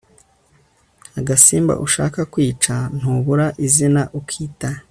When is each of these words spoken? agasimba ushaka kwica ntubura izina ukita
agasimba 1.19 1.73
ushaka 1.85 2.19
kwica 2.33 2.75
ntubura 2.97 3.45
izina 3.65 4.01
ukita 4.19 4.69